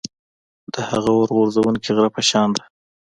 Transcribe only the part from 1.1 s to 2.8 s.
اور غورځوونکي غره په شان ده.